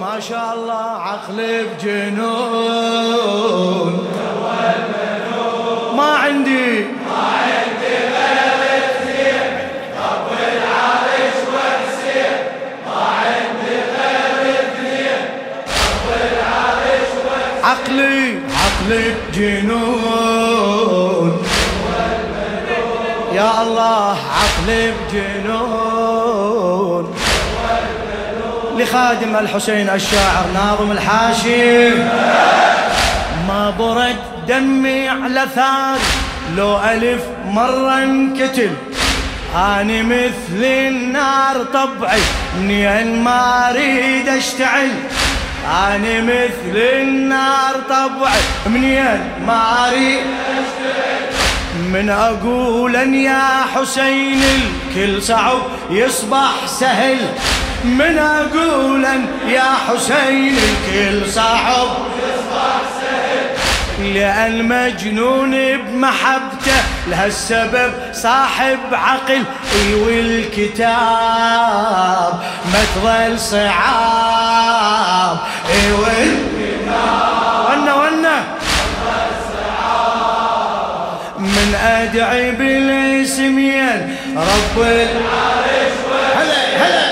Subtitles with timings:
[0.00, 3.12] ما شاء الله عقل بجنون.
[5.96, 6.86] ما عندي.
[17.64, 20.02] عقلي عقلي بجنون.
[23.32, 26.03] يا الله عقلي بجنون.
[28.78, 31.90] لخادم الحسين الشاعر ناظم الحاشي
[33.48, 34.16] ما برد
[34.48, 35.98] دمي على ثار
[36.56, 38.70] لو ألف مرة انكتل
[39.54, 42.20] أنا مثل النار طبعي
[42.60, 44.90] منين ما أريد أشتعل.
[45.66, 50.24] أنا مثل النار طبعي منين ما أريد
[51.92, 55.58] من أقول يا حسين الكل صعب
[55.90, 57.18] يصبح سهل.
[57.84, 59.04] من أقول
[59.48, 61.88] يا حسين الكل صعب
[64.14, 69.44] لأن مجنون بمحبته لهالسبب صاحب عقل
[70.06, 70.84] والكتاب
[72.72, 75.38] ما تظل صعاب.
[76.00, 78.44] والكتاب ونا ونا
[81.38, 85.94] من أدعي بالاسمين رب العرش
[86.36, 87.03] هلا هلا.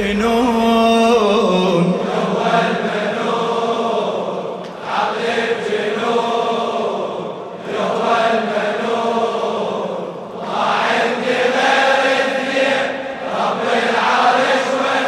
[0.00, 1.92] عقلي بجنون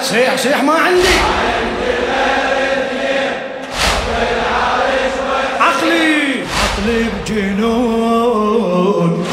[0.02, 1.08] صيح صيح ما عندي.
[5.60, 6.44] عقلي.
[6.62, 9.26] عقلي بجنون.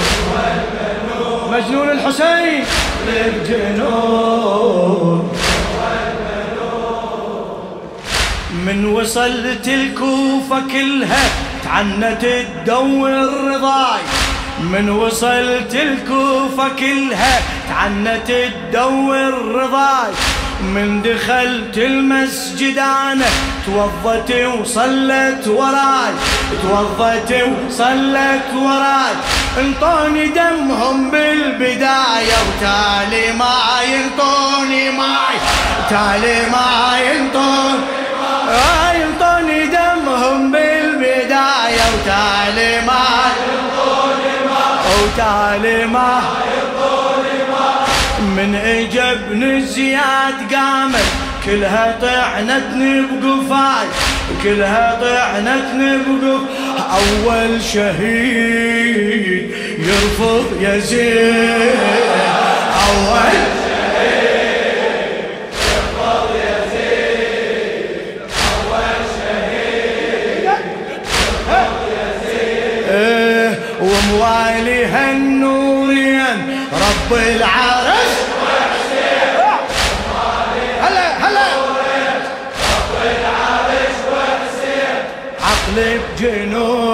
[1.52, 2.64] مجنون الحسين.
[3.08, 4.99] بجنون.
[8.80, 11.30] من وصلت الكوفة كلها
[11.64, 13.12] تعنت تدور
[13.48, 14.02] رضاي
[14.60, 18.32] من وصلت الكوفة كلها تعنت
[18.72, 20.12] تدور رضاي
[20.62, 23.26] من دخلت المسجد أنا
[23.66, 26.14] توضت وصلت وراي.
[26.62, 29.14] توضت وصلت وراي.
[29.58, 35.38] انطوني دمهم بالبداية وتالي ما ينطوني ماي
[35.90, 37.99] تالي ما ينطوني
[38.94, 43.06] ينطوني دمهم بالبداية وتالي ما
[45.04, 46.22] وتالي ما
[48.20, 51.06] من اجبن زياد قامت
[51.46, 53.88] كلها طعنتني بقفاي.
[54.44, 56.42] كلها طعنتني بقف.
[56.80, 61.76] أول شهيد يرفض يزيد
[62.88, 63.59] أول
[74.90, 78.10] وموالي هالنورين رب العرش.
[80.82, 81.48] هلا هلا.
[86.20, 86.89] بجنون.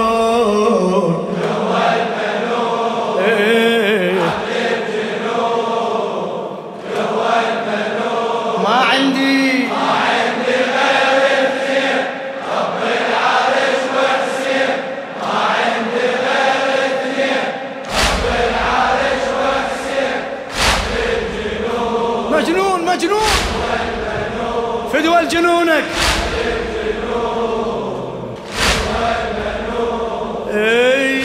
[24.95, 25.83] فدوى جنونك
[30.53, 31.23] أي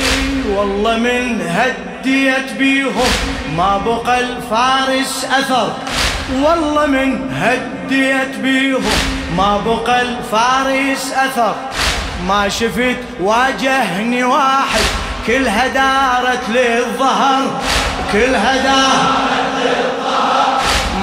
[0.57, 3.11] والله من هديت بيهم
[3.57, 5.73] ما بقى الفارس أثر.
[6.43, 8.83] والله من هديت بيهم
[9.37, 11.55] ما بقى الفارس أثر.
[12.29, 14.85] ما شفت واجهني واحد
[15.27, 17.61] كلها دارت للظهر
[18.13, 19.30] كلها دارت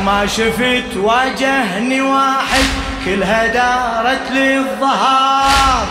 [0.08, 2.66] ما شفت واجهني واحد
[3.06, 5.88] كلها دارت للظهر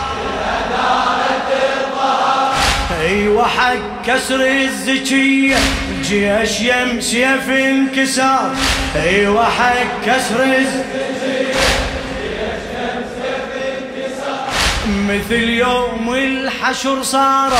[3.01, 3.73] أيوه حق
[4.07, 5.57] كسر الزكية
[6.03, 8.51] جيش يمشي في انكسار.
[8.95, 11.57] أيوه حق كسر الزكية
[14.87, 17.57] مثل يوم الحشر صاروا.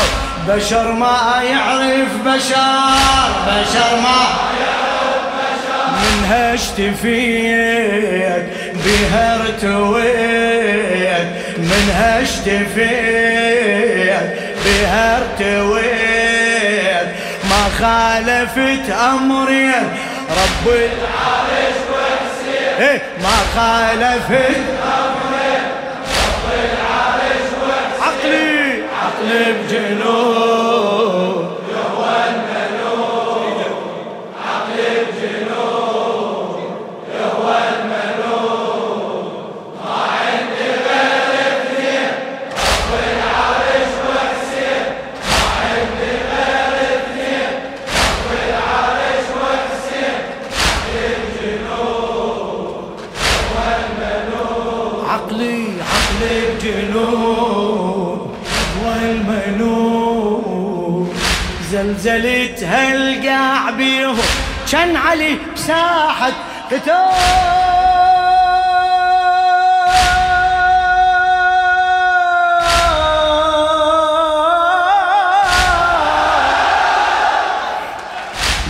[0.48, 4.48] بشر ما يعرف بشر بشر ما
[6.07, 8.44] منها اشتفيت
[8.86, 11.27] بها ارتويت.
[11.57, 14.24] منها اشتفيت
[14.65, 17.07] بها ارتويت.
[17.50, 19.86] ما خالفت أمرين
[20.30, 24.62] رب العرش وحسين إيه ما خالفت
[25.00, 25.65] أمرين
[26.24, 30.26] رب العرش وحسين عقلي عقلي بجنون.
[61.77, 64.18] زلزلت هالقاع بيهم
[64.71, 66.31] كان علي بساحة
[66.71, 66.94] قتال.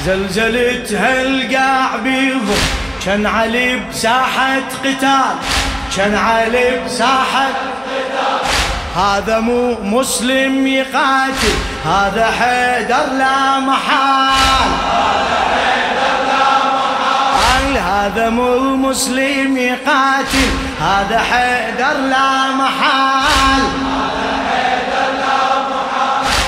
[0.06, 2.58] زلزلت هالقاع بيهم
[3.06, 5.36] كان علي بساحة قتال.
[5.98, 7.67] كان علي بساحة
[8.98, 11.56] هذا مو مسلم يقاتل
[11.86, 14.72] هذا حيدر لا محال.
[17.78, 20.50] هذا مو مسلم يقاتل
[20.82, 23.64] هذا حيدر لا محال.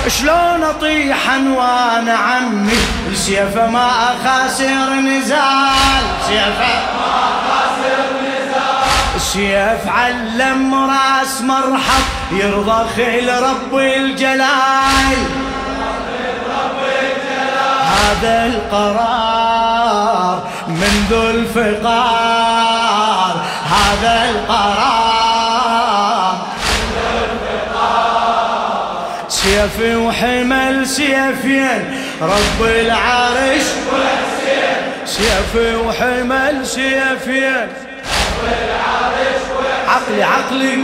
[0.07, 1.17] شلون أطيح
[1.55, 2.79] وأنا عمي؟
[3.13, 3.89] سيفه ما
[4.25, 6.03] خاسر نزال.
[6.27, 6.98] سيفه
[9.33, 15.17] سيف علم راس مرحب يرضى خيل رب الجلال.
[17.85, 20.37] هذا القرار
[20.67, 22.55] من ذو الفقار
[23.65, 25.69] هذا القرار.
[29.27, 33.63] سيفي وحمل سيفين رب العرش.
[35.05, 37.88] سيفي وحمل سيفين
[39.87, 40.83] عقلي عقلي.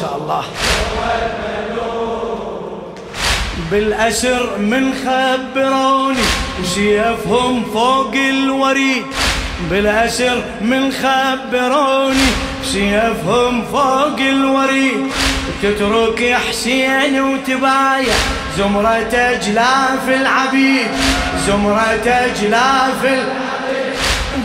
[0.00, 0.44] شاء الله.
[3.70, 6.26] بالأسر من خبروني
[6.62, 9.04] وسيفهم فوق الوريد.
[9.70, 12.28] بالأسر من خبروني
[12.64, 15.10] سيفهم فوق الوريد.
[15.62, 18.14] تترك يا حسين وتبايع
[18.58, 20.90] زمرة أجلاف العبيد.
[21.46, 23.45] زمرة أجلاف العبيد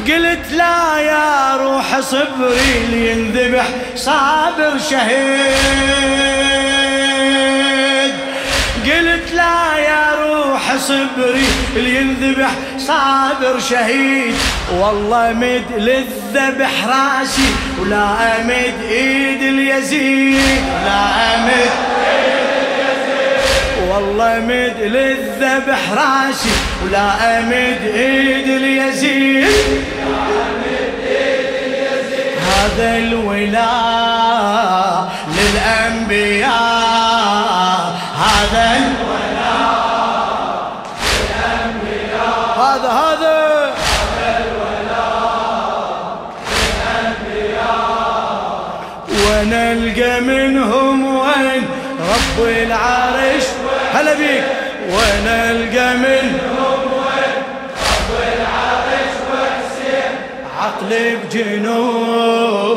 [0.07, 3.65] قلت لا يا روح صبري لينذبح
[3.95, 5.51] صابر شهيد.
[8.86, 14.36] قلت لا يا روح صبري لينذبح صابر شهيد.
[14.80, 17.51] والله مد للذبح راسي
[17.81, 20.63] ولا أمد إيد اليزيد.
[20.86, 21.91] لا أمد
[23.92, 26.50] والله مد للذبح راسي
[26.83, 29.45] ولا أمد إيد اليزيد.
[32.52, 34.31] هذا الولاء
[35.38, 36.52] للأنبياء
[38.24, 40.31] هذا الولاء
[41.04, 43.42] للانبياء هذا هذا.
[49.12, 51.64] ونلقى منهم وين؟
[52.02, 52.71] رب بيك
[55.21, 56.80] ونلقى منهم
[58.11, 58.42] وين
[59.33, 60.13] وحسين
[60.59, 62.71] عقلي بجنون.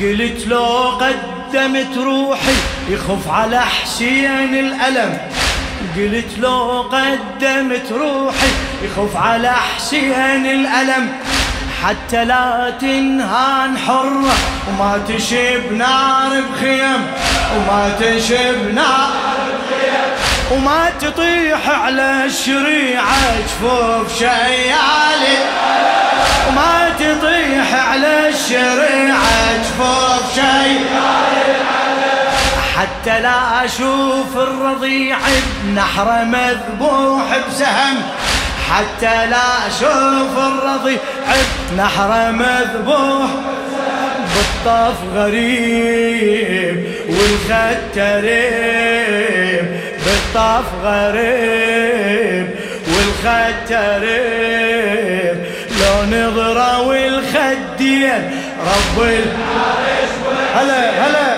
[0.00, 2.56] قلت لو قدمت روحي
[2.88, 5.18] يخف على حسين الألم.
[5.96, 8.46] قلت لو قدمت روحي
[8.82, 11.12] يخف على حسين الألم.
[11.82, 14.34] حتى لا تنهان حرة
[14.68, 17.06] وما تشب نار بخيم.
[17.56, 19.10] وما تشب نار
[20.52, 24.72] وما تطيح على الشريعة جفوف شيالي
[33.06, 35.16] حتى لا أشوف الرضيع
[35.64, 38.02] بنحره مذبوح بسهم
[38.70, 40.98] حتى لا أشوف الرضيع
[41.72, 43.30] بنحره مذبوح
[44.34, 46.76] بالطف غريب
[47.08, 48.46] والختريب
[50.04, 52.46] بالطف غريب
[52.88, 54.26] والختريب.
[55.80, 58.22] لو نظرة والخدين
[58.60, 60.12] رب العرش
[60.54, 61.35] هلا هلا.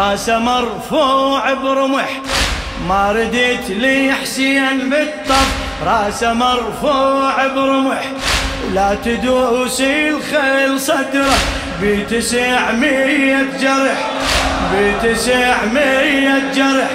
[0.00, 2.20] راسه مرفوع برمح.
[2.88, 5.48] ما ردت لحسين بالطف.
[5.86, 8.04] راسه مرفوع برمح.
[8.74, 11.38] لا تدوس الخيل صدره.
[11.82, 14.10] بتسعمية جرح.
[14.74, 16.90] بتسعمية جرح.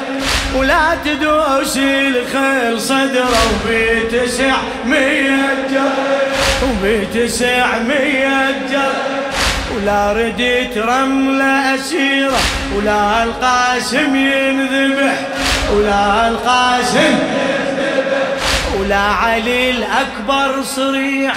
[0.56, 3.46] ولا تدوس الخيل صدره.
[3.70, 6.34] بتسعمية جرح.
[6.64, 9.15] وبتسعمية جرح.
[9.76, 12.40] ولا رديت رملة أسيرة
[12.76, 15.16] ولا القاسم ينذبح
[15.74, 17.20] ولا القاسم
[18.80, 21.34] ولا علي الأكبر صريع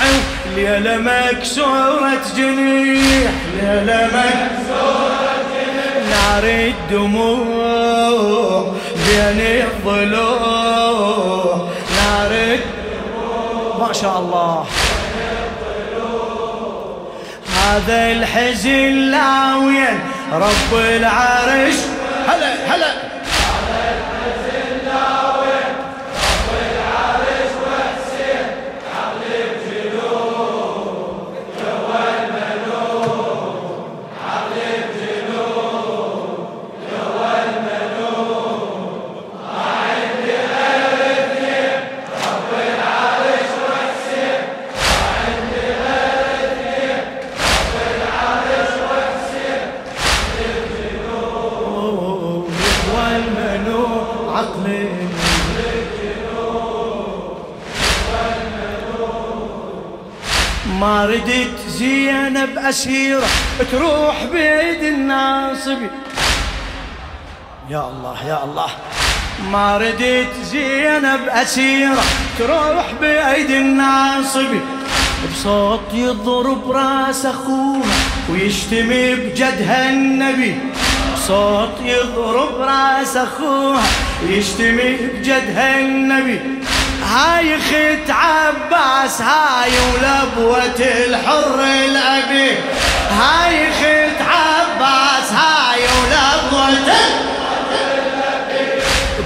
[0.57, 3.31] ليلة مكسورة جنيح
[3.63, 6.09] ليلة مكسورة جنيح.
[6.11, 6.45] نار
[6.93, 7.97] الدموع
[9.07, 11.53] بين الضلوع
[11.97, 13.87] نار الدموع.
[13.87, 14.67] ما شاء الله.
[17.69, 20.01] هذا الحزن لاوين
[20.33, 21.75] رب العرش.
[22.29, 23.08] هلا هلا.
[60.81, 63.27] ما ردت زينب أسيرة
[63.73, 65.91] تروح بيد الناصبي
[67.71, 68.71] يا الله يا الله.
[69.53, 72.03] ما ردت زينب أسيرة
[72.39, 74.61] تروح بيد الناصبي
[75.33, 77.97] بصوت يضرب راس أخوها
[78.31, 80.59] ويشتمي بجدها النبي.
[81.15, 83.83] بصوت يضرب راس أخوها
[84.23, 86.58] ويشتمي بجدها النبي.
[87.09, 92.51] هاي خت عباس هاي ولبوة الحر الأبي.
[93.11, 96.95] هاي خت عباس هاي ولبوة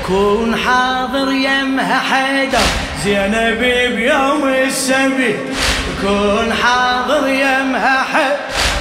[0.07, 2.59] كون حاضر يمها حيدر
[3.05, 3.61] زينب
[3.97, 5.37] بيوم السبي.
[6.03, 8.37] كون حاضر يمها حيدر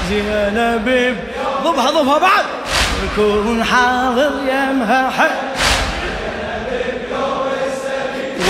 [0.10, 1.18] زينب
[1.64, 2.46] ضبها ضبها بعد.
[3.16, 5.51] كون حاضر يمها حيدر.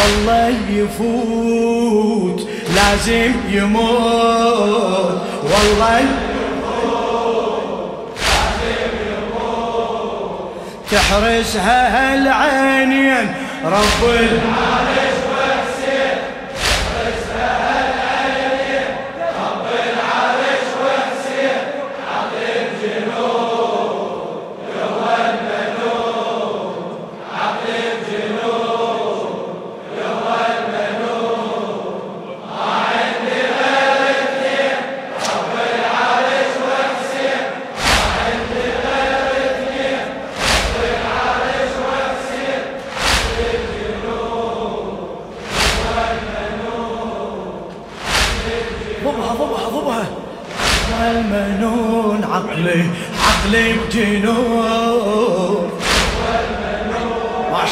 [0.01, 5.22] والله يفوت لازم يموت.
[5.43, 6.05] والله
[10.91, 13.34] تحرسها هالعينين
[13.65, 14.90] رب العرش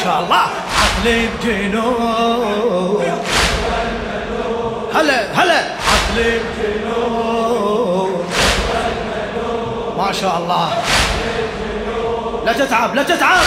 [0.04, 0.46] شاء الله
[0.80, 3.04] عقلي بجنون
[4.94, 5.60] هلا هلا.
[5.60, 8.10] عقل الجنون
[9.98, 10.68] ما شاء الله
[12.46, 13.44] لا تتعب لا تتعب.